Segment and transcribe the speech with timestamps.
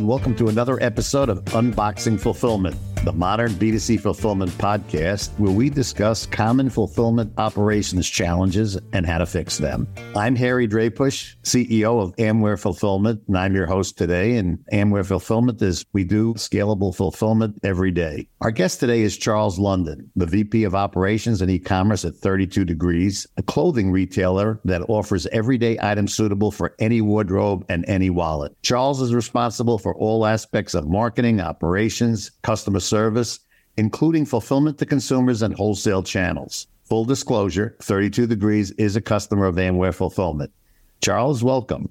[0.00, 2.74] and welcome to another episode of Unboxing Fulfillment,
[3.04, 9.24] the modern B2C fulfillment podcast where we discuss common fulfillment operations challenges and how to
[9.24, 9.88] fix them.
[10.14, 14.36] I'm Harry Drajpuch, CEO of Amware Fulfillment, and I'm your host today.
[14.36, 18.28] And Amware Fulfillment is we do scalable fulfillment every day.
[18.42, 23.26] Our guest today is Charles Lunden, the VP of Operations and E-commerce at 32 Degrees,
[23.38, 28.54] a clothing retailer that offers everyday items suitable for any wardrobe and any wallet.
[28.62, 33.40] Charles is responsible for all aspects of marketing, operations, customer service,
[33.78, 36.66] including fulfillment to consumers and wholesale channels.
[36.84, 40.50] Full disclosure 32 Degrees is a customer of Amware Fulfillment.
[41.00, 41.88] Charles, welcome.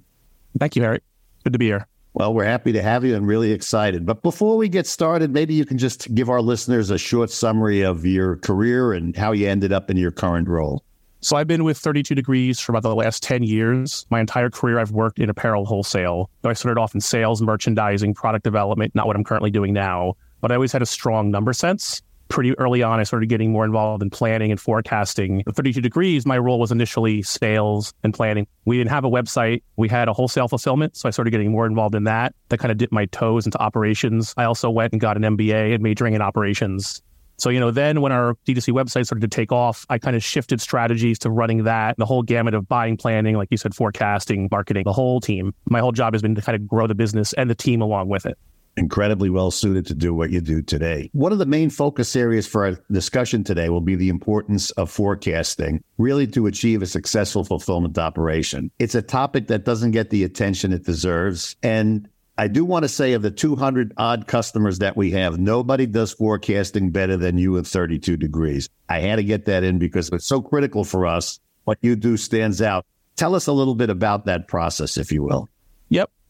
[0.59, 0.99] Thank you, Harry.
[1.43, 1.87] Good to be here.
[2.13, 4.05] Well, we're happy to have you and really excited.
[4.05, 7.81] But before we get started, maybe you can just give our listeners a short summary
[7.81, 10.83] of your career and how you ended up in your current role.
[11.21, 14.05] So I've been with 32 Degrees for about the last 10 years.
[14.09, 16.29] My entire career, I've worked in apparel wholesale.
[16.43, 20.15] I started off in sales, merchandising, product development, not what I'm currently doing now.
[20.41, 22.01] But I always had a strong number sense.
[22.29, 25.43] Pretty early on, I started getting more involved in planning and forecasting.
[25.47, 28.45] At 32 Degrees, my role was initially sales and planning.
[28.65, 29.63] We didn't have a website.
[29.77, 30.95] We had a wholesale fulfillment.
[30.95, 32.35] So I started getting more involved in that.
[32.49, 34.35] That kind of dipped my toes into operations.
[34.37, 37.01] I also went and got an MBA in majoring in operations.
[37.39, 40.23] So, you know, then when our D2C website started to take off, I kind of
[40.23, 44.49] shifted strategies to running that, the whole gamut of buying, planning, like you said, forecasting,
[44.51, 45.53] marketing, the whole team.
[45.69, 48.09] My whole job has been to kind of grow the business and the team along
[48.09, 48.37] with it.
[48.77, 51.09] Incredibly well suited to do what you do today.
[51.13, 54.89] One of the main focus areas for our discussion today will be the importance of
[54.89, 58.71] forecasting, really to achieve a successful fulfillment operation.
[58.79, 61.55] It's a topic that doesn't get the attention it deserves.
[61.61, 65.85] And I do want to say of the 200 odd customers that we have, nobody
[65.85, 68.69] does forecasting better than you at 32 degrees.
[68.87, 71.41] I had to get that in because it's so critical for us.
[71.65, 72.85] What you do stands out.
[73.17, 75.49] Tell us a little bit about that process, if you will.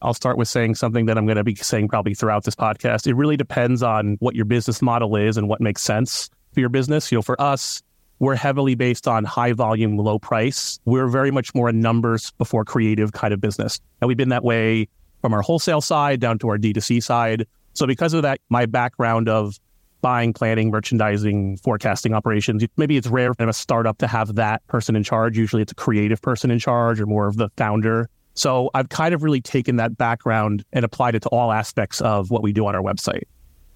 [0.02, 3.06] I'll start with saying something that I'm going to be saying probably throughout this podcast.
[3.06, 6.70] It really depends on what your business model is and what makes sense for your
[6.70, 7.12] business.
[7.12, 7.82] You know, for us,
[8.18, 10.78] we're heavily based on high volume, low price.
[10.84, 13.80] We're very much more a numbers before creative kind of business.
[14.00, 14.88] And we've been that way
[15.20, 17.46] from our wholesale side down to our D2C side.
[17.74, 19.58] So because of that, my background of
[20.02, 24.96] buying, planning, merchandising, forecasting operations, maybe it's rare in a startup to have that person
[24.96, 25.36] in charge.
[25.36, 28.08] Usually it's a creative person in charge or more of the founder.
[28.40, 32.30] So I've kind of really taken that background and applied it to all aspects of
[32.30, 33.24] what we do on our website.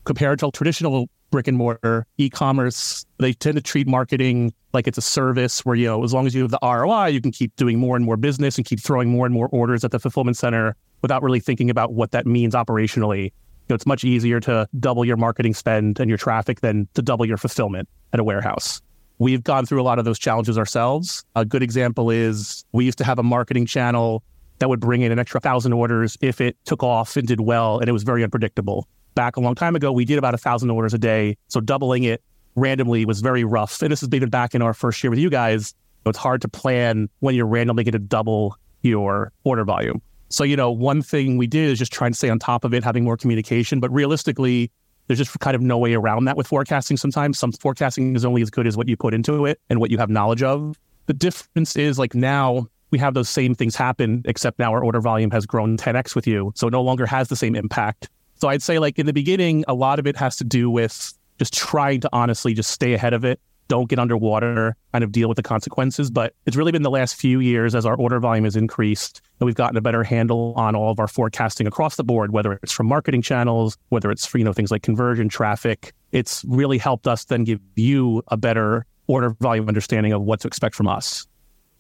[0.05, 5.03] Compared to traditional brick and mortar e-commerce, they tend to treat marketing like it's a
[5.03, 7.79] service where, you know, as long as you have the ROI, you can keep doing
[7.79, 10.75] more and more business and keep throwing more and more orders at the fulfillment center
[11.03, 13.25] without really thinking about what that means operationally.
[13.25, 13.33] You
[13.69, 17.27] know, it's much easier to double your marketing spend and your traffic than to double
[17.27, 18.81] your fulfillment at a warehouse.
[19.19, 21.23] We've gone through a lot of those challenges ourselves.
[21.37, 24.23] A good example is we used to have a marketing channel
[24.59, 27.79] that would bring in an extra thousand orders if it took off and did well,
[27.79, 28.89] and it was very unpredictable.
[29.15, 31.37] Back a long time ago, we did about a thousand orders a day.
[31.49, 32.23] So doubling it
[32.57, 33.81] randomly was very rough.
[33.83, 35.75] And this has been back in our first year with you guys.
[36.07, 40.03] It's hard to plan when you're randomly going to double your order volume.
[40.29, 42.75] So, you know, one thing we did is just try and stay on top of
[42.75, 43.81] it, having more communication.
[43.81, 44.71] But realistically,
[45.07, 47.39] there's just kind of no way around that with forecasting sometimes.
[47.39, 49.99] Some forecasting is only as good as what you put into it and what you
[49.99, 50.77] have knowledge of.
[51.07, 55.01] The difference is like now we have those same things happen, except now our order
[55.01, 56.53] volume has grown 10x with you.
[56.55, 58.09] So it no longer has the same impact.
[58.37, 61.13] So I'd say like in the beginning, a lot of it has to do with
[61.39, 65.29] just trying to honestly just stay ahead of it don't get underwater, kind of deal
[65.29, 66.11] with the consequences.
[66.11, 69.47] But it's really been the last few years as our order volume has increased and
[69.47, 72.73] we've gotten a better handle on all of our forecasting across the board, whether it's
[72.73, 75.93] from marketing channels, whether it's for, you know, things like conversion, traffic.
[76.13, 80.49] It's really helped us then give you a better order volume understanding of what to
[80.49, 81.27] expect from us.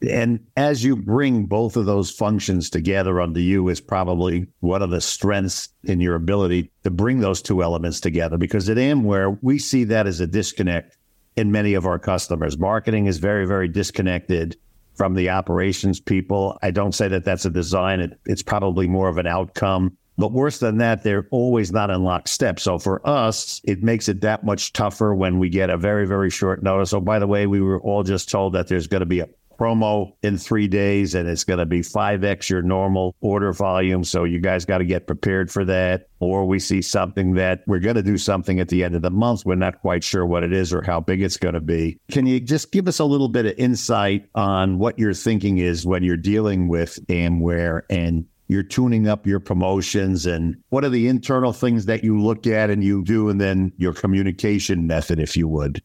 [0.03, 4.91] And as you bring both of those functions together under you is probably one of
[4.91, 8.37] the strengths in your ability to bring those two elements together.
[8.37, 10.97] Because at Amware, we see that as a disconnect
[11.37, 12.59] in many of our customers.
[12.59, 14.57] Marketing is very, very disconnected
[14.95, 16.59] from the operations people.
[16.63, 18.01] I don't say that that's a design.
[18.01, 19.97] It, it's probably more of an outcome.
[20.17, 22.61] But worse than that, they're always not in lockstep.
[22.61, 26.31] So for us, it makes it that much tougher when we get a very, very
[26.31, 26.93] short notice.
[26.93, 29.29] Oh, by the way, we were all just told that there's going to be a
[29.59, 34.05] promo in three days and it's going to be 5x your normal order volume.
[34.05, 36.09] So you guys got to get prepared for that.
[36.21, 39.11] Or we see something that we're going to do something at the end of the
[39.11, 39.45] month.
[39.45, 41.99] We're not quite sure what it is or how big it's going to be.
[42.11, 45.87] Can you just give us a little bit of insight on what your thinking is
[45.87, 51.09] when you're dealing with Amware and you're tuning up your promotions and what are the
[51.09, 55.37] internal things that you look at and you do and then your communication method if
[55.37, 55.83] you would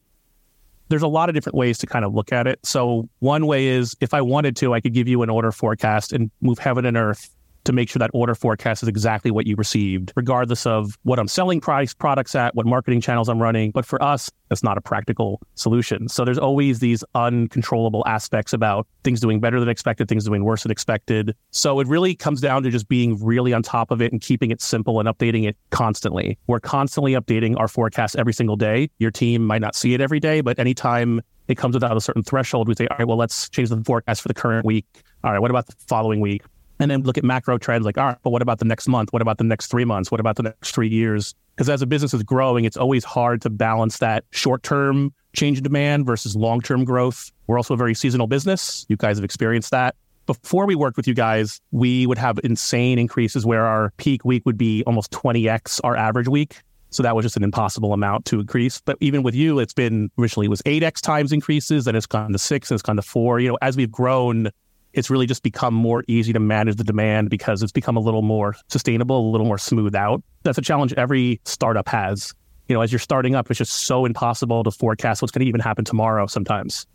[0.90, 2.58] there's a lot of different ways to kind of look at it.
[2.64, 6.12] So one way is if I wanted to, I could give you an order forecast
[6.12, 7.34] and move heaven and earth
[7.64, 11.28] to make sure that order forecast is exactly what you received, regardless of what I'm
[11.28, 13.70] selling price products at, what marketing channels I'm running.
[13.70, 16.08] But for us, that's not a practical solution.
[16.08, 20.64] So there's always these uncontrollable aspects about things doing better than expected, things doing worse
[20.64, 21.34] than expected.
[21.50, 24.50] So it really comes down to just being really on top of it and keeping
[24.50, 26.38] it simple and updating it constantly.
[26.46, 28.90] We're constantly updating our forecast every single day.
[28.98, 32.22] Your team might not see it every day, but anytime it comes without a certain
[32.22, 34.86] threshold, we say, all right, well, let's change the forecast for the current week.
[35.24, 36.42] All right, what about the following week?
[36.80, 39.12] And then look at macro trends like, all right, but what about the next month?
[39.12, 40.10] What about the next three months?
[40.10, 41.34] What about the next three years?
[41.54, 45.58] Because as a business is growing, it's always hard to balance that short term change
[45.58, 47.30] in demand versus long term growth.
[47.46, 48.86] We're also a very seasonal business.
[48.88, 49.94] You guys have experienced that.
[50.26, 54.46] Before we worked with you guys, we would have insane increases where our peak week
[54.46, 56.62] would be almost 20x our average week.
[56.90, 58.80] So that was just an impossible amount to increase.
[58.80, 62.32] But even with you, it's been originally it was 8x times increases, then it's gone
[62.32, 63.38] to six, and it's gone to four.
[63.38, 64.50] You know, as we've grown,
[64.92, 68.22] it's really just become more easy to manage the demand because it's become a little
[68.22, 70.22] more sustainable, a little more smooth out.
[70.42, 72.32] That's a challenge every startup has.
[72.68, 75.48] You know, as you're starting up, it's just so impossible to forecast what's going to
[75.48, 76.86] even happen tomorrow sometimes.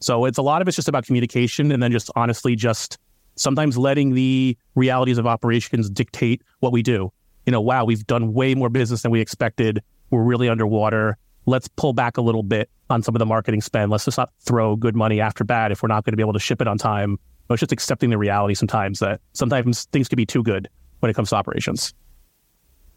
[0.00, 2.98] So it's a lot of it's just about communication and then just honestly just
[3.36, 7.12] sometimes letting the realities of operations dictate what we do.
[7.46, 9.82] You know, wow, we've done way more business than we expected.
[10.10, 11.16] We're really underwater.
[11.46, 13.90] Let's pull back a little bit on some of the marketing spend.
[13.90, 16.32] Let's just not throw good money after bad if we're not going to be able
[16.32, 17.18] to ship it on time
[17.50, 20.68] but it's just accepting the reality sometimes that sometimes things can be too good
[21.00, 21.92] when it comes to operations.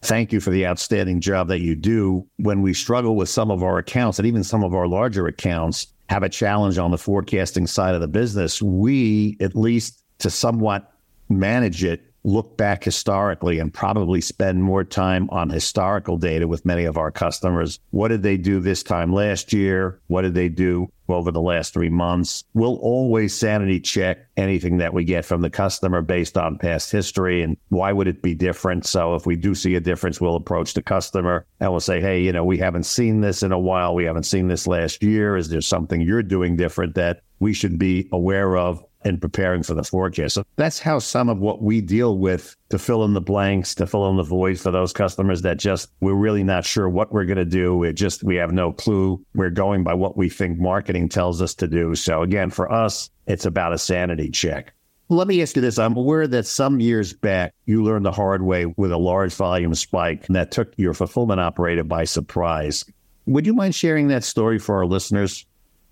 [0.04, 2.28] Thank you for the outstanding job that you do.
[2.38, 5.88] When we struggle with some of our accounts and even some of our larger accounts
[6.10, 10.88] have a challenge on the forecasting side of the business, we, at least to somewhat
[11.30, 16.86] manage it, look back historically and probably spend more time on historical data with many
[16.86, 17.80] of our customers.
[17.92, 20.00] What did they do this time last year?
[20.08, 22.44] What did they do over the last three months?
[22.54, 27.42] We'll always sanity check anything that we get from the customer based on past history
[27.42, 28.86] and why would it be different?
[28.86, 32.22] So if we do see a difference, we'll approach the customer and we'll say, hey,
[32.22, 33.94] you know, we haven't seen this in a while.
[33.94, 35.36] We haven't seen this last year.
[35.36, 38.84] Is there something you're doing different that we should be aware of?
[39.06, 40.36] And preparing for the forecast.
[40.36, 43.88] So that's how some of what we deal with to fill in the blanks, to
[43.88, 47.26] fill in the voids for those customers that just we're really not sure what we're
[47.26, 47.76] going to do.
[47.76, 49.24] We just we have no clue.
[49.36, 51.96] We're going by what we think marketing tells us to do.
[51.96, 54.74] So again, for us, it's about a sanity check.
[55.10, 55.78] Let me ask you this.
[55.78, 59.76] I'm aware that some years back, you learned the hard way with a large volume
[59.76, 62.86] spike that took your fulfillment operator by surprise.
[63.26, 65.46] Would you mind sharing that story for our listeners?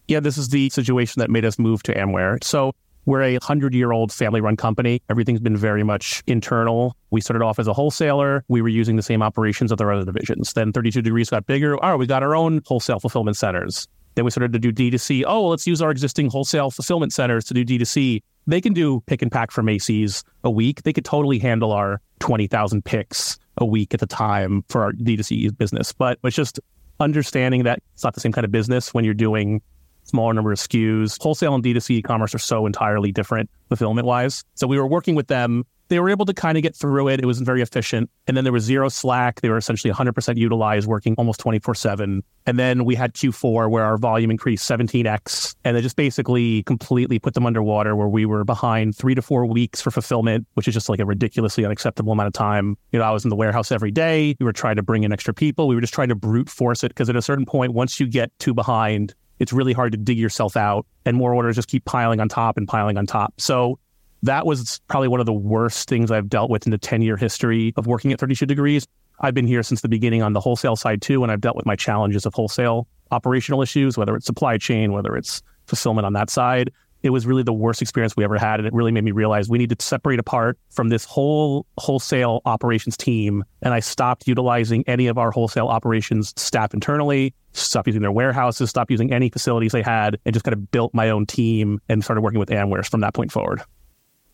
[0.07, 2.43] Yeah, this is the situation that made us move to Amware.
[2.43, 2.73] So
[3.05, 5.01] we're a 100 year old family run company.
[5.09, 6.95] Everything's been very much internal.
[7.09, 8.43] We started off as a wholesaler.
[8.47, 10.53] We were using the same operations of our other divisions.
[10.53, 11.83] Then 32 Degrees got bigger.
[11.83, 13.87] Oh, we got our own wholesale fulfillment centers.
[14.15, 15.23] Then we started to do D2C.
[15.25, 18.21] Oh, let's use our existing wholesale fulfillment centers to do D2C.
[18.47, 20.83] They can do pick and pack for Macy's a week.
[20.83, 25.57] They could totally handle our 20,000 picks a week at the time for our D2C
[25.57, 25.93] business.
[25.93, 26.59] But it's just
[26.99, 29.61] understanding that it's not the same kind of business when you're doing
[30.03, 31.21] smaller number of SKUs.
[31.21, 34.43] Wholesale and D2C e-commerce are so entirely different fulfillment wise.
[34.55, 35.65] So we were working with them.
[35.87, 37.19] They were able to kind of get through it.
[37.19, 38.09] It wasn't very efficient.
[38.25, 39.41] And then there was zero slack.
[39.41, 42.23] They were essentially 100% utilized, working almost 24 7.
[42.45, 45.53] And then we had Q4 where our volume increased 17x.
[45.65, 49.45] And they just basically completely put them underwater where we were behind three to four
[49.45, 52.77] weeks for fulfillment, which is just like a ridiculously unacceptable amount of time.
[52.93, 54.37] You know, I was in the warehouse every day.
[54.39, 55.67] We were trying to bring in extra people.
[55.67, 58.07] We were just trying to brute force it because at a certain point, once you
[58.07, 61.83] get too behind, it's really hard to dig yourself out and more orders just keep
[61.85, 63.33] piling on top and piling on top.
[63.39, 63.79] So
[64.21, 67.17] that was probably one of the worst things I've dealt with in the 10 year
[67.17, 68.85] history of working at 32 degrees.
[69.19, 71.65] I've been here since the beginning on the wholesale side too, and I've dealt with
[71.65, 76.29] my challenges of wholesale operational issues, whether it's supply chain, whether it's fulfillment on that
[76.29, 76.71] side
[77.03, 78.59] it was really the worst experience we ever had.
[78.59, 82.41] And it really made me realize we need to separate apart from this whole wholesale
[82.45, 83.43] operations team.
[83.61, 88.69] And I stopped utilizing any of our wholesale operations staff internally, stopped using their warehouses,
[88.69, 92.03] stopped using any facilities they had, and just kind of built my own team and
[92.03, 93.61] started working with Amware from that point forward.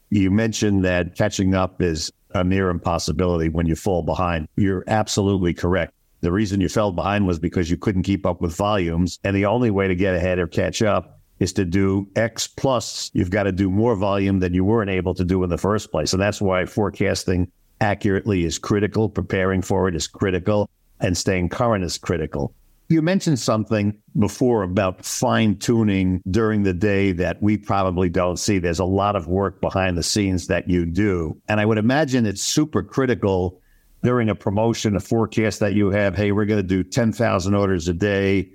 [0.09, 4.47] You mentioned that catching up is a near impossibility when you fall behind.
[4.55, 5.93] You're absolutely correct.
[6.21, 9.19] The reason you fell behind was because you couldn't keep up with volumes.
[9.23, 13.11] And the only way to get ahead or catch up is to do X plus,
[13.13, 15.91] you've got to do more volume than you weren't able to do in the first
[15.91, 16.13] place.
[16.13, 21.83] And that's why forecasting accurately is critical, preparing for it is critical, and staying current
[21.83, 22.53] is critical.
[22.89, 28.59] You mentioned something before about fine tuning during the day that we probably don't see.
[28.59, 31.39] There's a lot of work behind the scenes that you do.
[31.49, 33.61] And I would imagine it's super critical
[34.03, 36.15] during a promotion, a forecast that you have.
[36.15, 38.49] Hey, we're going to do 10,000 orders a day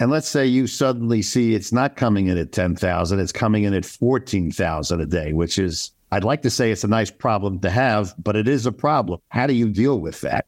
[0.00, 3.74] and let's say you suddenly see it's not coming in at 10,000, it's coming in
[3.74, 7.70] at 14,000 a day, which is I'd like to say it's a nice problem to
[7.70, 9.20] have, but it is a problem.
[9.28, 10.46] How do you deal with that?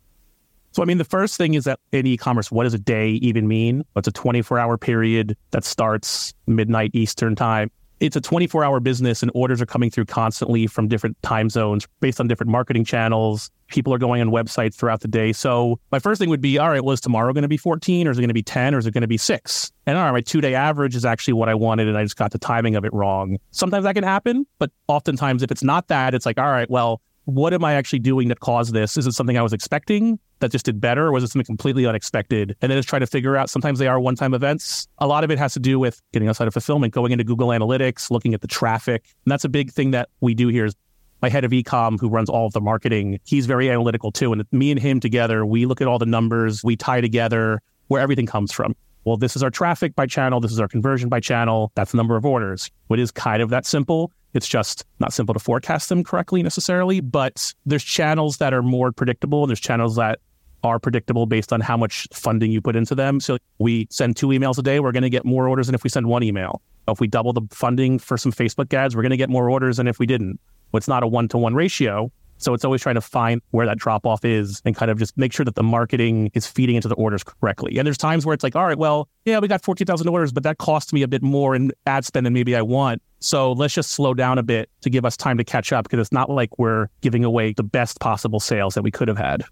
[0.73, 3.11] So, I mean, the first thing is that in e commerce, what does a day
[3.11, 3.85] even mean?
[3.95, 7.71] It's a 24 hour period that starts midnight Eastern time
[8.03, 11.87] it's a 24 hour business and orders are coming through constantly from different time zones
[12.01, 13.49] based on different marketing channels.
[13.69, 15.33] People are going on websites throughout the day.
[15.33, 18.11] So my first thing would be, all right, well, tomorrow going to be 14 or
[18.11, 19.71] is it going to be 10 or is it going to be six?
[19.87, 22.17] And all right, my two day average is actually what I wanted and I just
[22.17, 23.39] got the timing of it wrong.
[23.53, 27.01] Sometimes that can happen, but oftentimes if it's not that, it's like, all right, well,
[27.25, 28.97] what am I actually doing that caused this?
[28.97, 31.87] Is it something I was expecting that just did better, or was it something completely
[31.87, 32.57] unexpected?
[32.61, 33.49] And then just try to figure out.
[33.49, 34.89] Sometimes they are one time events.
[34.99, 37.49] A lot of it has to do with getting outside of fulfillment, going into Google
[37.49, 39.05] Analytics, looking at the traffic.
[39.25, 40.75] And that's a big thing that we do here is
[41.23, 44.45] my head of ecom who runs all of the marketing he's very analytical too and
[44.51, 48.27] me and him together we look at all the numbers we tie together where everything
[48.27, 48.75] comes from
[49.05, 51.97] well this is our traffic by channel this is our conversion by channel that's the
[51.97, 55.89] number of orders it is kind of that simple it's just not simple to forecast
[55.89, 60.21] them correctly necessarily, but there's channels that are more predictable and there's channels that
[60.65, 63.21] are predictable based on how much funding you put into them.
[63.21, 65.85] So we send two emails a day, we're going to get more orders than if
[65.85, 66.63] we send one email.
[66.89, 69.77] If we double the funding for some Facebook ads, we're going to get more orders
[69.77, 70.41] than if we didn't.
[70.75, 72.11] It's not a one to one ratio.
[72.43, 75.17] So it's always trying to find where that drop off is and kind of just
[75.17, 77.79] make sure that the marketing is feeding into the orders correctly.
[77.79, 80.43] And there's times where it's like, all right, well, yeah, we got 14,000 orders, but
[80.43, 83.01] that cost me a bit more in ad spend than maybe I want.
[83.21, 86.01] So let's just slow down a bit to give us time to catch up because
[86.01, 89.45] it's not like we're giving away the best possible sales that we could have had.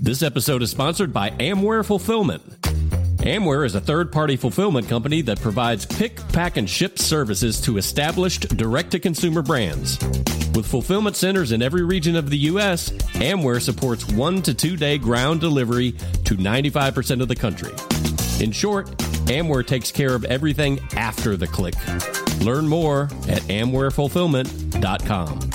[0.00, 2.42] This episode is sponsored by Amware Fulfillment.
[3.22, 7.76] Amware is a third party fulfillment company that provides pick, pack, and ship services to
[7.76, 9.96] established direct to consumer brands.
[10.56, 14.98] With fulfillment centers in every region of the U.S., Amware supports one to two day
[14.98, 15.92] ground delivery
[16.24, 17.70] to 95% of the country.
[18.44, 18.88] In short,
[19.28, 21.76] Amware takes care of everything after the click.
[22.40, 25.51] Learn more at amwarefulfillment.com.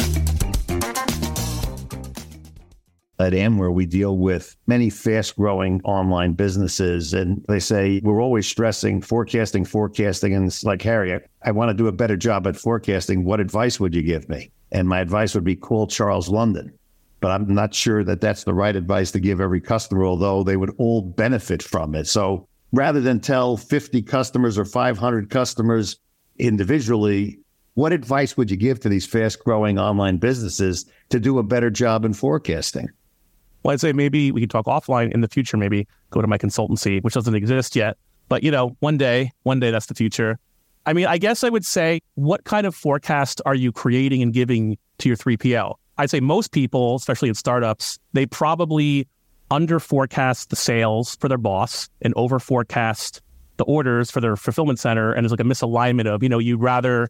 [3.19, 7.15] At Amware, we deal with many fast growing online businesses.
[7.15, 10.35] And they say we're always stressing forecasting, forecasting.
[10.35, 13.23] And it's like, Harry, I, I want to do a better job at forecasting.
[13.23, 14.51] What advice would you give me?
[14.71, 16.71] And my advice would be call Charles Lunden.
[17.19, 20.57] But I'm not sure that that's the right advice to give every customer, although they
[20.57, 22.05] would all benefit from it.
[22.05, 25.97] So rather than tell 50 customers or 500 customers
[26.37, 27.39] individually,
[27.73, 31.71] what advice would you give to these fast growing online businesses to do a better
[31.71, 32.89] job in forecasting?
[33.63, 36.37] Well, I'd say maybe we could talk offline in the future, maybe go to my
[36.37, 37.97] consultancy, which doesn't exist yet.
[38.29, 40.39] But, you know, one day, one day that's the future.
[40.85, 44.33] I mean, I guess I would say, what kind of forecast are you creating and
[44.33, 45.75] giving to your 3PL?
[45.97, 49.07] I'd say most people, especially in startups, they probably
[49.49, 53.21] under forecast the sales for their boss and over forecast
[53.57, 55.11] the orders for their fulfillment center.
[55.11, 57.09] And it's like a misalignment of, you know, you'd rather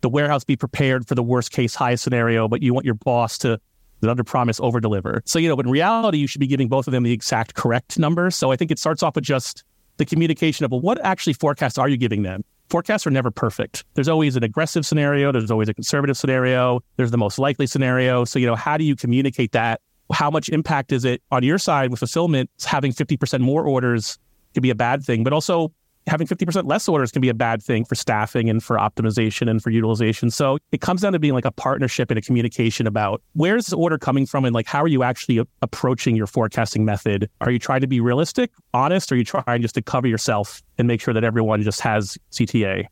[0.00, 3.38] the warehouse be prepared for the worst case high scenario, but you want your boss
[3.38, 3.60] to
[4.08, 5.22] under promise, over deliver.
[5.26, 7.54] So, you know, but in reality, you should be giving both of them the exact
[7.54, 8.30] correct number.
[8.30, 9.64] So I think it starts off with just
[9.96, 12.44] the communication of, well, what actually forecasts are you giving them?
[12.68, 13.84] Forecasts are never perfect.
[13.94, 15.30] There's always an aggressive scenario.
[15.30, 16.80] There's always a conservative scenario.
[16.96, 18.24] There's the most likely scenario.
[18.24, 19.80] So, you know, how do you communicate that?
[20.12, 22.50] How much impact is it on your side with fulfillment?
[22.64, 24.18] Having 50% more orders
[24.54, 25.72] could be a bad thing, but also
[26.06, 29.62] having 50% less orders can be a bad thing for staffing and for optimization and
[29.62, 30.30] for utilization.
[30.30, 33.76] So it comes down to being like a partnership and a communication about where's the
[33.76, 37.30] order coming from and like how are you actually approaching your forecasting method?
[37.40, 40.62] Are you trying to be realistic, honest, or are you trying just to cover yourself
[40.78, 42.86] and make sure that everyone just has CTA?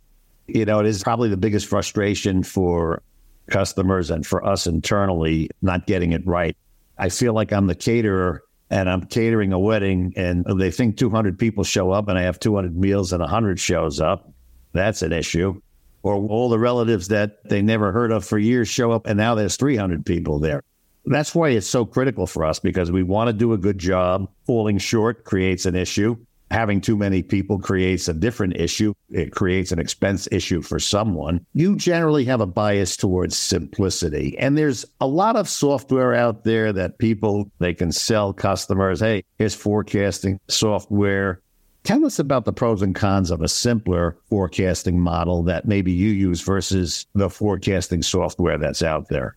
[0.46, 3.02] You know, it is probably the biggest frustration for
[3.50, 6.56] customers and for us internally not getting it right.
[6.98, 8.42] I feel like I'm the caterer
[8.72, 12.40] and I'm catering a wedding and they think 200 people show up and I have
[12.40, 14.32] 200 meals and 100 shows up,
[14.72, 15.60] that's an issue.
[16.02, 19.34] Or all the relatives that they never heard of for years show up and now
[19.34, 20.62] there's 300 people there.
[21.04, 24.30] That's why it's so critical for us because we want to do a good job.
[24.46, 26.16] Falling short creates an issue
[26.52, 28.92] having too many people creates a different issue.
[29.10, 31.44] It creates an expense issue for someone.
[31.54, 34.36] You generally have a bias towards simplicity.
[34.38, 39.24] And there's a lot of software out there that people they can sell customers, hey,
[39.38, 41.40] here's forecasting software.
[41.84, 46.10] Tell us about the pros and cons of a simpler forecasting model that maybe you
[46.10, 49.36] use versus the forecasting software that's out there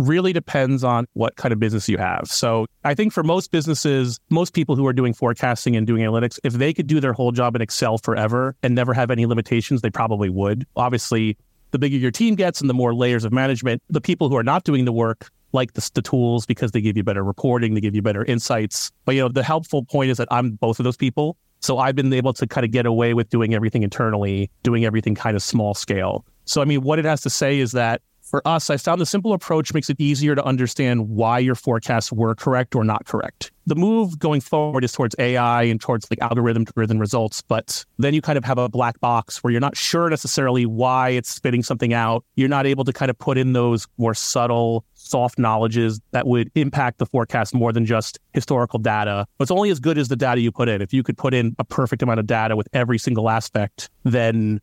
[0.00, 2.22] really depends on what kind of business you have.
[2.26, 6.38] So I think for most businesses, most people who are doing forecasting and doing analytics,
[6.42, 9.82] if they could do their whole job in Excel forever and never have any limitations,
[9.82, 10.66] they probably would.
[10.76, 11.36] Obviously,
[11.70, 14.42] the bigger your team gets and the more layers of management, the people who are
[14.42, 17.80] not doing the work like the, the tools because they give you better reporting, they
[17.80, 18.90] give you better insights.
[19.04, 21.36] But you know, the helpful point is that I'm both of those people.
[21.60, 25.14] So I've been able to kind of get away with doing everything internally, doing everything
[25.14, 26.24] kind of small scale.
[26.46, 29.06] So, I mean, what it has to say is that for us, I found the
[29.06, 33.50] simple approach makes it easier to understand why your forecasts were correct or not correct.
[33.66, 38.14] The move going forward is towards AI and towards like algorithm driven results, but then
[38.14, 41.62] you kind of have a black box where you're not sure necessarily why it's spitting
[41.62, 42.24] something out.
[42.36, 46.50] You're not able to kind of put in those more subtle, soft knowledges that would
[46.54, 49.26] impact the forecast more than just historical data.
[49.38, 50.80] But it's only as good as the data you put in.
[50.82, 54.60] If you could put in a perfect amount of data with every single aspect, then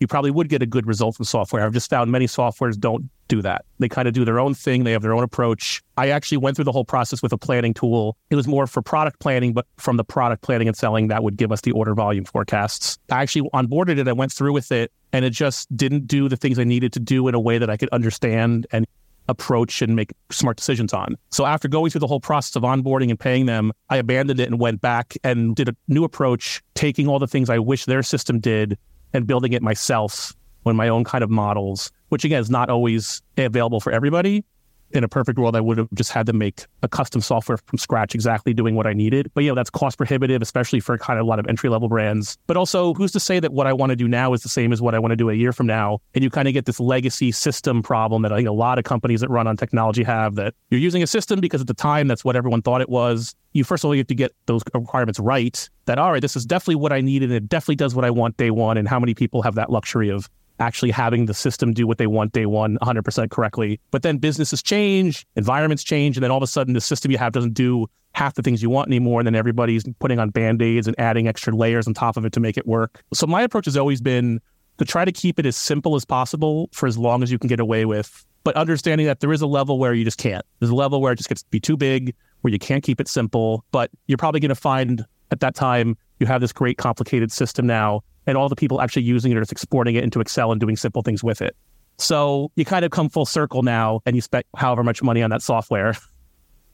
[0.00, 1.64] you probably would get a good result from software.
[1.64, 3.64] I've just found many softwares don't do that.
[3.78, 5.82] They kind of do their own thing, they have their own approach.
[5.96, 8.16] I actually went through the whole process with a planning tool.
[8.30, 11.36] It was more for product planning, but from the product planning and selling, that would
[11.36, 12.98] give us the order volume forecasts.
[13.10, 16.36] I actually onboarded it, I went through with it, and it just didn't do the
[16.36, 18.86] things I needed to do in a way that I could understand and
[19.28, 21.16] approach and make smart decisions on.
[21.30, 24.48] So after going through the whole process of onboarding and paying them, I abandoned it
[24.48, 28.04] and went back and did a new approach, taking all the things I wish their
[28.04, 28.78] system did
[29.16, 30.32] and building it myself
[30.64, 34.44] with my own kind of models, which again is not always available for everybody.
[34.92, 37.76] In a perfect world, I would have just had to make a custom software from
[37.76, 39.28] scratch, exactly doing what I needed.
[39.34, 41.88] But you know, that's cost prohibitive, especially for kind of a lot of entry level
[41.88, 42.38] brands.
[42.46, 44.72] But also, who's to say that what I want to do now is the same
[44.72, 45.98] as what I want to do a year from now?
[46.14, 48.84] And you kind of get this legacy system problem that I think a lot of
[48.84, 52.06] companies that run on technology have that you're using a system because at the time
[52.06, 54.62] that's what everyone thought it was you first of all you have to get those
[54.72, 57.94] requirements right that all right this is definitely what i need and it definitely does
[57.94, 60.28] what i want day one and how many people have that luxury of
[60.58, 63.80] actually having the system do what they want day one 100% correctly.
[63.90, 67.18] But then businesses change environments change and then all of a sudden the system you
[67.18, 70.86] have doesn't do half the things you want anymore and then everybody's putting on band-aids
[70.86, 73.02] and adding extra layers on top of it to make it work.
[73.12, 74.40] So my approach has always been
[74.78, 77.48] to try to keep it as simple as possible for as long as you can
[77.48, 80.46] get away with but understanding that there is a level where you just can't.
[80.60, 83.00] There's a level where it just gets to be too big where you can't keep
[83.00, 86.78] it simple, but you're probably going to find at that time you have this great
[86.78, 90.20] complicated system now, and all the people actually using it are just exporting it into
[90.20, 91.56] Excel and doing simple things with it.
[91.98, 95.30] So you kind of come full circle now, and you spent however much money on
[95.30, 95.94] that software.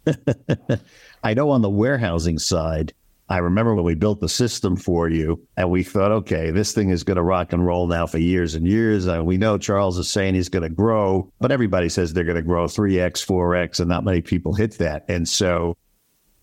[1.25, 2.93] I know on the warehousing side,
[3.29, 6.91] I remember when we built the system for you and we thought, okay, this thing
[6.91, 9.07] is going to rock and roll now for years and years.
[9.07, 12.37] And we know Charles is saying he's going to grow, but everybody says they're going
[12.37, 15.05] to grow 3x, 4x, and not many people hit that.
[15.09, 15.77] And so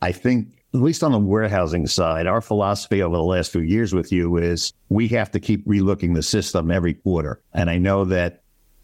[0.02, 3.93] I think, at least on the warehousing side, our philosophy over the last few years
[3.93, 7.41] with you is we have to keep relooking the system every quarter.
[7.53, 8.43] And I know that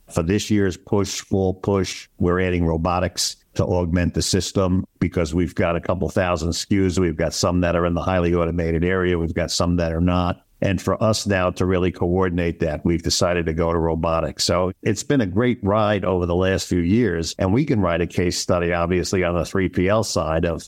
[0.09, 5.55] for this year's push, full push, we're adding robotics to augment the system because we've
[5.55, 6.99] got a couple thousand SKUs.
[6.99, 9.17] We've got some that are in the highly automated area.
[9.17, 10.41] We've got some that are not.
[10.61, 14.43] And for us now to really coordinate that, we've decided to go to robotics.
[14.43, 17.35] So it's been a great ride over the last few years.
[17.37, 20.67] And we can write a case study, obviously, on the 3PL side of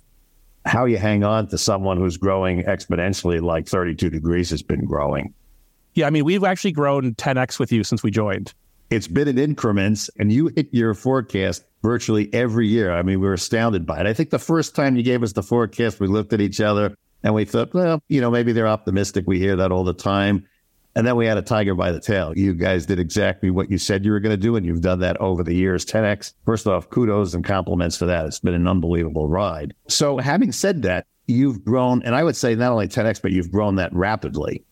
[0.67, 5.33] how you hang on to someone who's growing exponentially like 32 degrees has been growing.
[5.93, 8.53] Yeah, I mean, we've actually grown 10x with you since we joined.
[8.89, 12.91] It's been in increments, and you hit your forecast virtually every year.
[12.91, 14.05] I mean, we were astounded by it.
[14.05, 16.95] I think the first time you gave us the forecast, we looked at each other
[17.23, 19.25] and we thought, well, you know, maybe they're optimistic.
[19.27, 20.45] We hear that all the time.
[20.97, 22.35] And then we had a tiger by the tail.
[22.35, 24.99] You guys did exactly what you said you were going to do, and you've done
[25.01, 25.85] that over the years.
[25.85, 26.33] 10x.
[26.43, 28.25] First off, kudos and compliments for that.
[28.25, 29.75] It's been an unbelievable ride.
[29.87, 33.51] So, having said that, you've grown, and I would say not only 10x, but you've
[33.51, 34.63] grown that rapidly.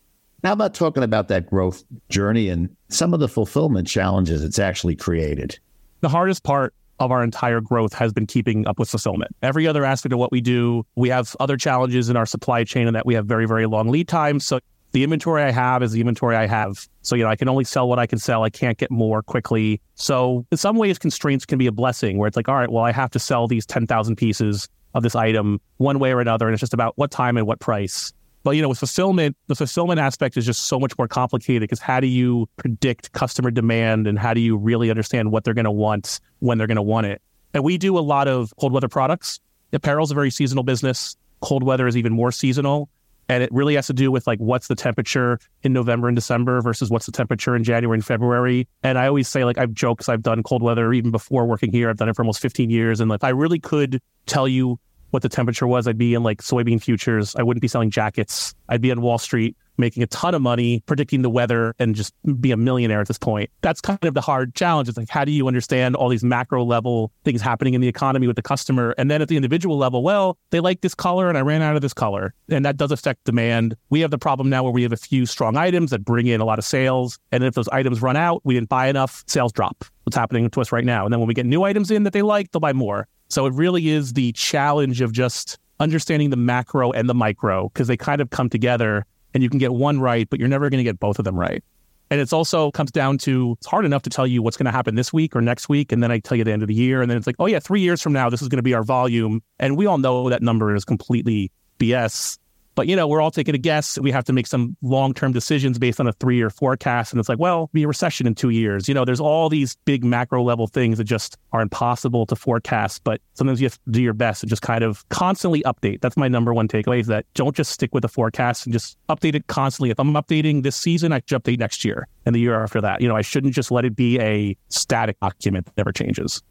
[0.42, 4.96] How about talking about that growth journey and some of the fulfillment challenges it's actually
[4.96, 5.56] created?
[6.00, 9.34] The hardest part of our entire growth has been keeping up with fulfillment.
[9.42, 12.88] Every other aspect of what we do, we have other challenges in our supply chain
[12.88, 14.44] and that we have very, very long lead times.
[14.44, 14.58] So
[14.92, 16.88] the inventory I have is the inventory I have.
[17.02, 18.44] So, you know, I can only sell what I can sell.
[18.44, 19.80] I can't get more quickly.
[19.94, 22.84] So, in some ways, constraints can be a blessing where it's like, all right, well,
[22.84, 26.46] I have to sell these 10,000 pieces of this item one way or another.
[26.46, 28.12] And it's just about what time and what price.
[28.42, 31.80] But, you know, with fulfillment, the fulfillment aspect is just so much more complicated because
[31.80, 35.64] how do you predict customer demand and how do you really understand what they're going
[35.64, 37.20] to want when they're going to want it?
[37.54, 39.40] And we do a lot of cold weather products.
[39.72, 41.16] Apparel is a very seasonal business.
[41.40, 42.88] Cold weather is even more seasonal.
[43.28, 46.60] And it really has to do with like what's the temperature in November and December
[46.60, 48.68] versus what's the temperature in January and February.
[48.82, 51.90] And I always say, like, I've joked, I've done cold weather even before working here.
[51.90, 53.00] I've done it for almost 15 years.
[53.00, 54.78] And like, I really could tell you
[55.10, 57.34] what the temperature was, I'd be in like soybean futures.
[57.36, 58.54] I wouldn't be selling jackets.
[58.68, 62.14] I'd be on Wall Street making a ton of money predicting the weather and just
[62.40, 63.50] be a millionaire at this point.
[63.60, 64.88] That's kind of the hard challenge.
[64.88, 68.26] It's like, how do you understand all these macro level things happening in the economy
[68.26, 68.94] with the customer?
[68.98, 71.76] And then at the individual level, well, they like this color and I ran out
[71.76, 72.34] of this color.
[72.48, 73.76] And that does affect demand.
[73.90, 76.40] We have the problem now where we have a few strong items that bring in
[76.40, 77.18] a lot of sales.
[77.32, 79.84] And if those items run out, we didn't buy enough, sales drop.
[80.04, 81.04] What's happening to us right now.
[81.04, 83.08] And then when we get new items in that they like, they'll buy more.
[83.28, 87.88] So it really is the challenge of just understanding the macro and the micro because
[87.88, 90.78] they kind of come together and you can get one right, but you're never going
[90.78, 91.62] to get both of them right.
[92.10, 94.72] And it's also comes down to it's hard enough to tell you what's going to
[94.72, 95.90] happen this week or next week.
[95.90, 97.02] And then I tell you the end of the year.
[97.02, 98.74] And then it's like, oh, yeah, three years from now, this is going to be
[98.74, 99.42] our volume.
[99.58, 102.38] And we all know that number is completely BS.
[102.76, 103.98] But, you know, we're all taking a guess.
[103.98, 107.12] We have to make some long term decisions based on a three year forecast.
[107.12, 108.86] And it's like, well, be a recession in two years.
[108.86, 113.02] You know, there's all these big macro level things that just are impossible to forecast.
[113.02, 116.02] But sometimes you have to do your best and just kind of constantly update.
[116.02, 118.98] That's my number one takeaway is that don't just stick with the forecast and just
[119.08, 119.88] update it constantly.
[119.88, 123.00] If I'm updating this season, I should update next year and the year after that.
[123.00, 126.42] You know, I shouldn't just let it be a static document that never changes.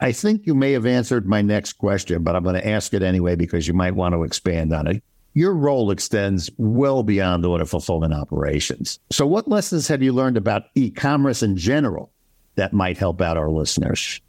[0.00, 3.02] I think you may have answered my next question, but I'm going to ask it
[3.02, 5.02] anyway because you might want to expand on it
[5.38, 8.98] your role extends well beyond order fulfillment operations.
[9.10, 12.12] So, what lessons have you learned about e commerce in general
[12.56, 14.20] that might help out our listeners?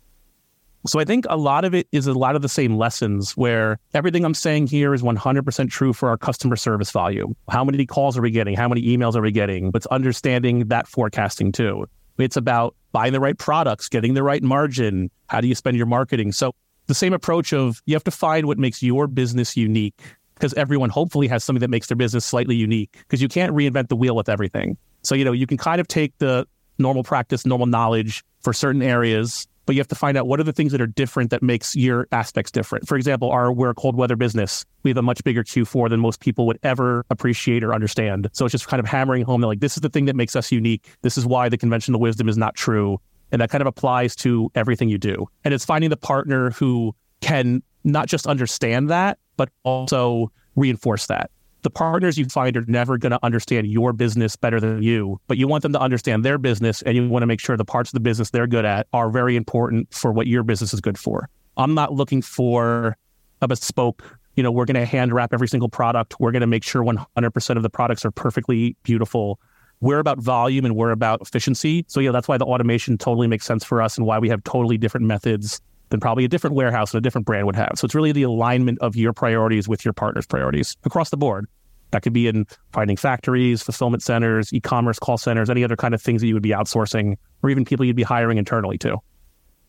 [0.86, 3.80] So, I think a lot of it is a lot of the same lessons where
[3.96, 7.36] everything I'm saying here is 100% true for our customer service volume.
[7.50, 8.56] How many calls are we getting?
[8.56, 9.72] How many emails are we getting?
[9.72, 11.88] But it's understanding that forecasting too.
[12.20, 15.10] It's about buying the right products, getting the right margin.
[15.28, 16.34] How do you spend your marketing?
[16.34, 16.54] So,
[16.86, 20.02] the same approach of you have to find what makes your business unique
[20.40, 23.90] because everyone hopefully has something that makes their business slightly unique because you can't reinvent
[23.90, 24.78] the wheel with everything.
[25.04, 26.48] So, you know, you can kind of take the
[26.78, 30.44] normal practice, normal knowledge for certain areas, but you have to find out what are
[30.44, 32.88] the things that are different that makes your aspects different.
[32.88, 34.66] For example, our we're a cold weather business.
[34.84, 38.30] We have a much bigger Q4 than most people would ever appreciate or understand.
[38.34, 40.36] So it's just kind of hammering home that like this is the thing that makes
[40.36, 40.90] us unique.
[41.02, 43.00] This is why the conventional wisdom is not true.
[43.32, 45.28] And that kind of applies to everything you do.
[45.44, 51.32] And it's finding the partner who can not just understand that, but also reinforce that.
[51.62, 55.38] The partners you find are never going to understand your business better than you, but
[55.38, 57.90] you want them to understand their business and you want to make sure the parts
[57.90, 60.98] of the business they're good at are very important for what your business is good
[60.98, 61.30] for.
[61.56, 62.98] I'm not looking for
[63.42, 64.04] a bespoke,
[64.36, 66.20] you know, we're going to hand wrap every single product.
[66.20, 69.40] We're going to make sure 100% of the products are perfectly beautiful.
[69.80, 71.86] We're about volume and we're about efficiency.
[71.88, 74.44] So, yeah, that's why the automation totally makes sense for us and why we have
[74.44, 77.74] totally different methods than probably a different warehouse and a different brand would have.
[77.76, 81.48] So it's really the alignment of your priorities with your partner's priorities across the board.
[81.92, 85.94] That could be in finding factories, fulfillment centers, e commerce call centers, any other kind
[85.94, 88.98] of things that you would be outsourcing, or even people you'd be hiring internally too.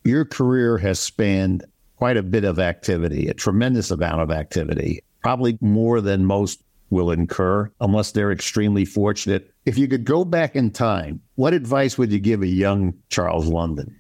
[0.05, 1.65] Your career has spanned
[1.97, 7.11] quite a bit of activity, a tremendous amount of activity, probably more than most will
[7.11, 9.53] incur unless they're extremely fortunate.
[9.65, 13.49] If you could go back in time, what advice would you give a young Charles
[13.49, 13.95] Lunden?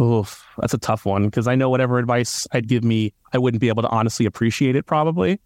[0.00, 3.60] Oof, that's a tough one because I know whatever advice I'd give me, I wouldn't
[3.60, 5.40] be able to honestly appreciate it probably.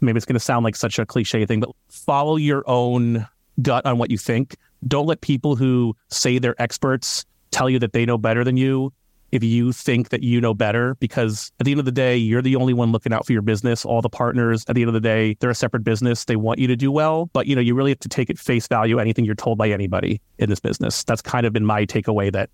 [0.00, 3.26] Maybe it's going to sound like such a cliche thing, but follow your own
[3.62, 4.56] gut on what you think.
[4.86, 8.92] Don't let people who say they're experts tell you that they know better than you
[9.32, 12.42] if you think that you know better because at the end of the day you're
[12.42, 14.94] the only one looking out for your business all the partners at the end of
[14.94, 17.60] the day they're a separate business they want you to do well but you know
[17.60, 20.60] you really have to take at face value anything you're told by anybody in this
[20.60, 22.50] business that's kind of been my takeaway that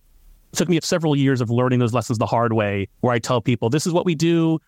[0.52, 3.70] took me several years of learning those lessons the hard way, where I tell people,
[3.70, 4.58] this is what we do.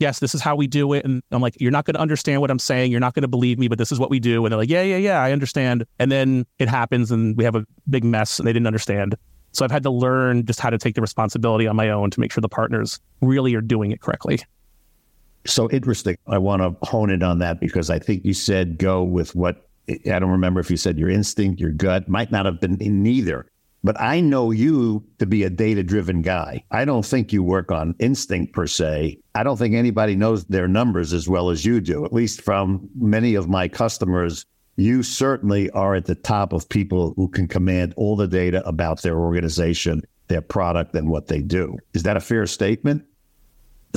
[0.00, 1.04] Yes, this is how we do it.
[1.04, 2.90] And I'm like, you're not going to understand what I'm saying.
[2.90, 4.44] You're not going to believe me, but this is what we do.
[4.44, 5.84] And they're like, yeah, yeah, yeah, I understand.
[5.98, 9.14] And then it happens and we have a big mess and they didn't understand.
[9.52, 12.18] So I've had to learn just how to take the responsibility on my own to
[12.18, 14.40] make sure the partners really are doing it correctly.
[15.46, 16.16] So interesting.
[16.26, 19.68] I want to hone in on that because I think you said go with what
[19.88, 23.46] I don't remember if you said your instinct, your gut might not have been neither.
[23.84, 26.64] But I know you to be a data driven guy.
[26.70, 29.18] I don't think you work on instinct per se.
[29.34, 32.88] I don't think anybody knows their numbers as well as you do, at least from
[32.98, 34.46] many of my customers.
[34.76, 39.02] You certainly are at the top of people who can command all the data about
[39.02, 41.76] their organization, their product, and what they do.
[41.92, 43.04] Is that a fair statement?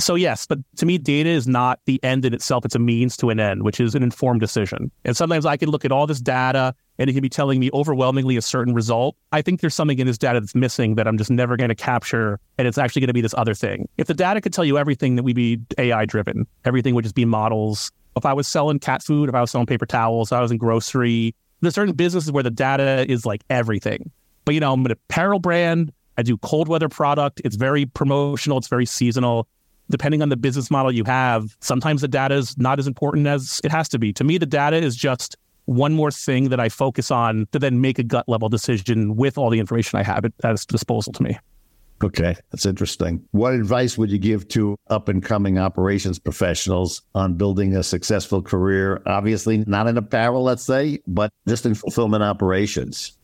[0.00, 2.64] So, yes, but to me, data is not the end in itself.
[2.64, 4.92] It's a means to an end, which is an informed decision.
[5.04, 7.68] And sometimes I can look at all this data and it can be telling me
[7.72, 9.16] overwhelmingly a certain result.
[9.32, 11.74] I think there's something in this data that's missing that I'm just never going to
[11.74, 13.88] capture, and it's actually going to be this other thing.
[13.98, 16.46] If the data could tell you everything, that we'd be AI driven.
[16.64, 17.90] Everything would just be models.
[18.16, 20.58] If I was selling cat food, if I was selling paper towels, I was in
[20.58, 24.10] grocery, there's certain businesses where the data is like everything.
[24.44, 25.92] But you know, I'm an apparel brand.
[26.16, 27.40] I do cold weather product.
[27.44, 28.58] It's very promotional.
[28.58, 29.46] It's very seasonal.
[29.90, 33.60] Depending on the business model you have, sometimes the data is not as important as
[33.64, 34.12] it has to be.
[34.14, 37.80] To me, the data is just one more thing that I focus on to then
[37.80, 41.12] make a gut level decision with all the information I have at, at its disposal
[41.14, 41.38] to me.
[42.02, 43.22] Okay, that's interesting.
[43.32, 48.40] What advice would you give to up and coming operations professionals on building a successful
[48.40, 49.02] career?
[49.04, 53.18] Obviously, not in apparel, let's say, but just in fulfillment operations.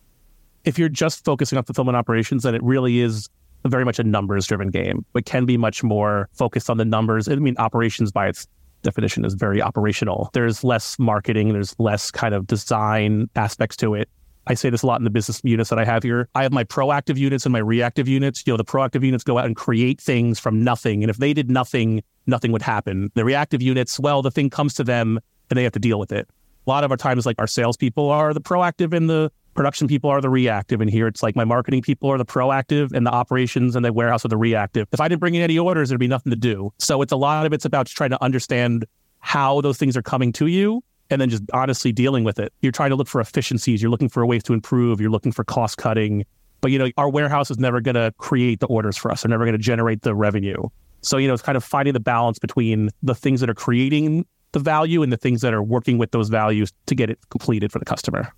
[0.64, 3.28] If you're just focusing on fulfillment operations, then it really is
[3.70, 5.04] very much a numbers driven game.
[5.12, 7.28] but can be much more focused on the numbers.
[7.28, 8.46] I mean, operations by its
[8.82, 10.30] definition is very operational.
[10.32, 14.08] There's less marketing, there's less kind of design aspects to it.
[14.46, 16.28] I say this a lot in the business units that I have here.
[16.34, 18.46] I have my proactive units and my reactive units.
[18.46, 21.02] You know, the proactive units go out and create things from nothing.
[21.02, 23.10] And if they did nothing, nothing would happen.
[23.14, 26.12] The reactive units, well, the thing comes to them and they have to deal with
[26.12, 26.28] it.
[26.66, 30.10] A lot of our times, like our salespeople are the proactive and the production people
[30.10, 30.80] are the reactive.
[30.80, 33.92] And here it's like my marketing people are the proactive and the operations and the
[33.92, 34.88] warehouse are the reactive.
[34.92, 36.72] If I didn't bring in any orders, there'd be nothing to do.
[36.78, 38.86] So it's a lot of it's about trying to understand
[39.20, 42.52] how those things are coming to you and then just honestly dealing with it.
[42.60, 43.80] You're trying to look for efficiencies.
[43.80, 45.00] You're looking for ways to improve.
[45.00, 46.24] You're looking for cost cutting.
[46.60, 49.22] But, you know, our warehouse is never going to create the orders for us.
[49.22, 50.68] They're never going to generate the revenue.
[51.02, 54.26] So, you know, it's kind of finding the balance between the things that are creating
[54.52, 57.70] the value and the things that are working with those values to get it completed
[57.70, 58.32] for the customer.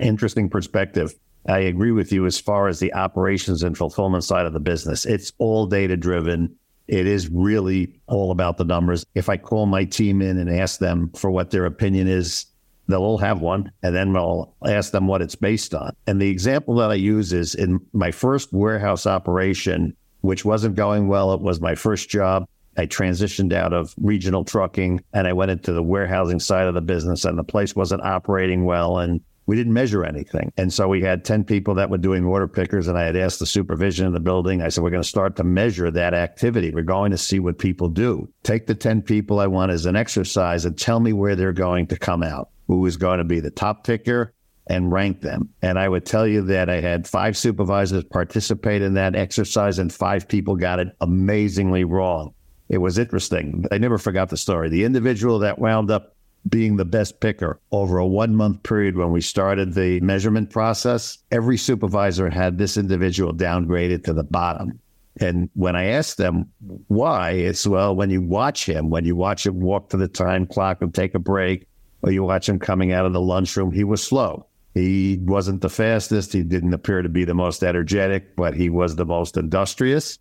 [0.00, 1.14] Interesting perspective.
[1.48, 5.04] I agree with you as far as the operations and fulfillment side of the business.
[5.04, 6.54] It's all data driven.
[6.88, 9.04] It is really all about the numbers.
[9.14, 12.46] If I call my team in and ask them for what their opinion is,
[12.86, 13.72] they'll all have one.
[13.82, 15.94] And then I'll ask them what it's based on.
[16.06, 21.08] And the example that I use is in my first warehouse operation, which wasn't going
[21.08, 21.32] well.
[21.32, 22.46] It was my first job.
[22.76, 26.80] I transitioned out of regional trucking and I went into the warehousing side of the
[26.80, 28.98] business, and the place wasn't operating well.
[28.98, 29.20] And
[29.52, 30.50] we didn't measure anything.
[30.56, 32.88] And so we had 10 people that were doing water pickers.
[32.88, 35.36] And I had asked the supervision in the building, I said, we're going to start
[35.36, 36.70] to measure that activity.
[36.70, 38.26] We're going to see what people do.
[38.44, 41.86] Take the 10 people I want as an exercise and tell me where they're going
[41.88, 44.32] to come out, who is going to be the top picker
[44.68, 45.50] and rank them.
[45.60, 49.92] And I would tell you that I had five supervisors participate in that exercise and
[49.92, 52.32] five people got it amazingly wrong.
[52.70, 53.66] It was interesting.
[53.70, 54.70] I never forgot the story.
[54.70, 56.11] The individual that wound up
[56.48, 61.18] being the best picker over a one month period when we started the measurement process,
[61.30, 64.78] every supervisor had this individual downgraded to the bottom.
[65.20, 66.50] And when I asked them
[66.88, 70.46] why, it's well, when you watch him, when you watch him walk to the time
[70.46, 71.66] clock and take a break,
[72.02, 74.46] or you watch him coming out of the lunchroom, he was slow.
[74.74, 76.32] He wasn't the fastest.
[76.32, 80.18] He didn't appear to be the most energetic, but he was the most industrious.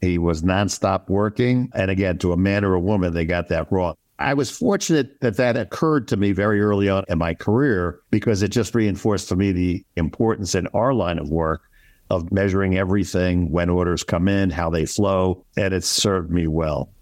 [0.00, 1.70] He was nonstop working.
[1.74, 3.94] And again, to a man or a woman, they got that wrong.
[4.20, 8.42] I was fortunate that that occurred to me very early on in my career because
[8.42, 11.62] it just reinforced for me the importance in our line of work
[12.10, 16.92] of measuring everything when orders come in, how they flow, and it served me well.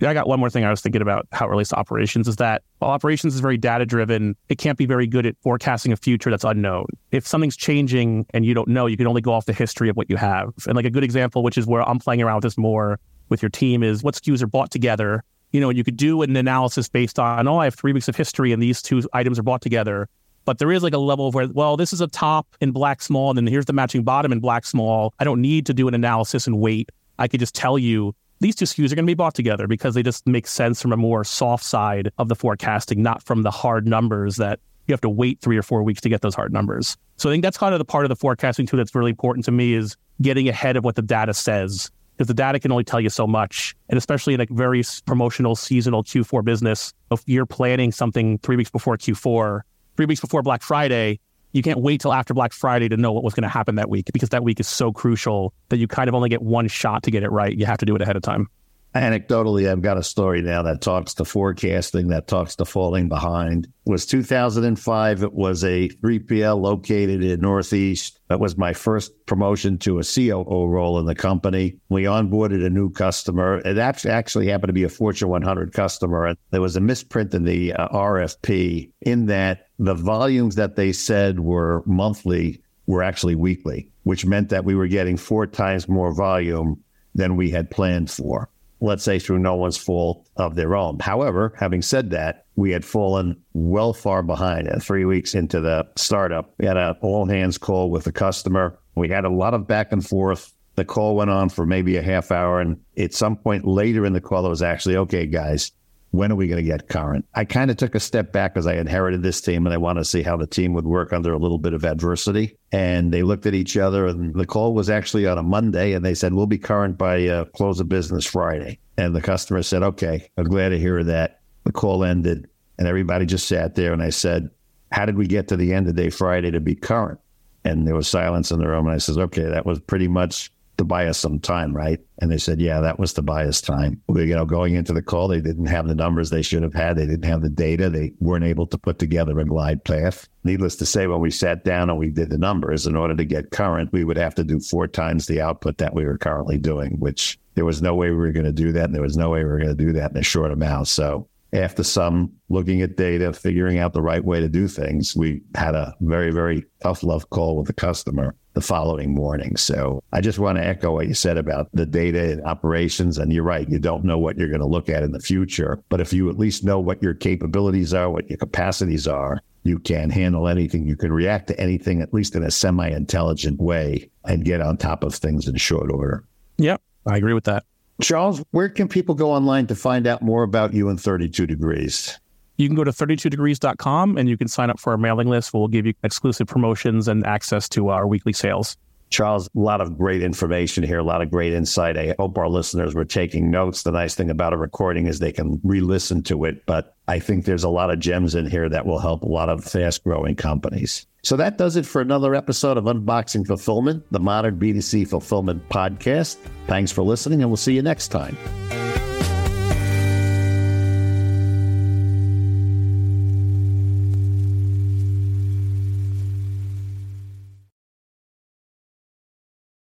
[0.00, 2.26] Yeah, I got one more thing I was thinking about how it relates to operations
[2.26, 5.92] is that while operations is very data driven, it can't be very good at forecasting
[5.92, 6.86] a future that's unknown.
[7.12, 9.96] If something's changing and you don't know, you can only go off the history of
[9.96, 10.52] what you have.
[10.66, 13.42] And like a good example, which is where I'm playing around with this more with
[13.42, 15.22] your team, is what SKUs are bought together
[15.54, 18.16] you know, you could do an analysis based on, oh, I have three weeks of
[18.16, 20.08] history and these two items are bought together.
[20.46, 23.00] But there is like a level of where, well, this is a top in black
[23.00, 25.14] small, and then here's the matching bottom in black small.
[25.20, 26.90] I don't need to do an analysis and wait.
[27.20, 29.94] I could just tell you these two SKUs are going to be bought together because
[29.94, 33.52] they just make sense from a more soft side of the forecasting, not from the
[33.52, 36.52] hard numbers that you have to wait three or four weeks to get those hard
[36.52, 36.96] numbers.
[37.16, 39.44] So I think that's kind of the part of the forecasting too that's really important
[39.44, 42.84] to me is getting ahead of what the data says because the data can only
[42.84, 43.74] tell you so much.
[43.88, 48.70] And especially in a very promotional seasonal Q4 business, if you're planning something three weeks
[48.70, 49.60] before Q4,
[49.96, 51.20] three weeks before Black Friday,
[51.52, 53.88] you can't wait till after Black Friday to know what was going to happen that
[53.88, 57.04] week because that week is so crucial that you kind of only get one shot
[57.04, 57.56] to get it right.
[57.56, 58.48] You have to do it ahead of time
[58.94, 63.66] anecdotally, I've got a story now that talks to forecasting, that talks to falling behind.
[63.86, 65.22] It was 2005.
[65.22, 68.20] It was a 3PL located in Northeast.
[68.28, 71.76] That was my first promotion to a COO role in the company.
[71.88, 73.60] We onboarded a new customer.
[73.64, 76.34] It actually happened to be a Fortune 100 customer.
[76.50, 81.40] There was a misprint in the uh, RFP in that the volumes that they said
[81.40, 86.80] were monthly were actually weekly, which meant that we were getting four times more volume
[87.14, 88.50] than we had planned for
[88.84, 90.98] let's say through no one's fault of their own.
[90.98, 94.68] However, having said that, we had fallen well far behind.
[94.68, 98.78] And three weeks into the startup, we had an all hands call with the customer.
[98.94, 100.52] We had a lot of back and forth.
[100.76, 102.60] The call went on for maybe a half hour.
[102.60, 105.72] And at some point later in the call, it was actually, okay, guys,
[106.14, 107.26] when are we going to get current?
[107.34, 110.00] I kind of took a step back because I inherited this team and I wanted
[110.00, 112.56] to see how the team would work under a little bit of adversity.
[112.72, 116.04] And they looked at each other, and the call was actually on a Monday, and
[116.04, 118.78] they said, We'll be current by uh, close of business Friday.
[118.96, 121.40] And the customer said, Okay, I'm glad to hear that.
[121.64, 122.48] The call ended,
[122.78, 123.92] and everybody just sat there.
[123.92, 124.50] And I said,
[124.92, 127.20] How did we get to the end of day Friday to be current?
[127.64, 128.86] And there was silence in the room.
[128.86, 132.00] And I said, Okay, that was pretty much to buy us some time, right?
[132.18, 134.00] And they said, yeah, that was to buy us time.
[134.08, 136.74] We, you know, going into the call, they didn't have the numbers they should have
[136.74, 136.96] had.
[136.96, 137.90] They didn't have the data.
[137.90, 140.28] They weren't able to put together a glide path.
[140.42, 143.24] Needless to say, when we sat down and we did the numbers, in order to
[143.24, 146.58] get current, we would have to do four times the output that we were currently
[146.58, 148.86] doing, which there was no way we were going to do that.
[148.86, 150.88] And there was no way we were going to do that in a short amount.
[150.88, 155.42] So after some looking at data, figuring out the right way to do things, we
[155.54, 159.56] had a very, very tough love call with the customer the following morning.
[159.56, 163.18] So I just want to echo what you said about the data and operations.
[163.18, 165.82] And you're right, you don't know what you're going to look at in the future.
[165.88, 169.78] But if you at least know what your capabilities are, what your capacities are, you
[169.78, 170.86] can handle anything.
[170.86, 174.76] You can react to anything, at least in a semi intelligent way, and get on
[174.76, 176.24] top of things in short order.
[176.58, 177.64] Yep, I agree with that.
[178.00, 182.18] Charles, where can people go online to find out more about you and 32 Degrees?
[182.56, 185.52] You can go to 32degrees.com and you can sign up for our mailing list.
[185.52, 188.76] We'll give you exclusive promotions and access to our weekly sales.
[189.10, 191.96] Charles, a lot of great information here, a lot of great insight.
[191.96, 193.82] I hope our listeners were taking notes.
[193.82, 197.18] The nice thing about a recording is they can re listen to it, but I
[197.18, 200.02] think there's a lot of gems in here that will help a lot of fast
[200.04, 201.06] growing companies.
[201.22, 206.36] So that does it for another episode of Unboxing Fulfillment, the modern B2C fulfillment podcast.
[206.66, 208.36] Thanks for listening, and we'll see you next time.